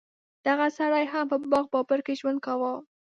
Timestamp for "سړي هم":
0.77-1.25